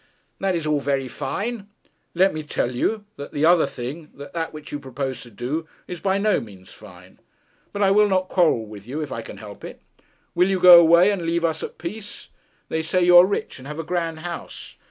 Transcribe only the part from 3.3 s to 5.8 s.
the other thing, that which you propose to do,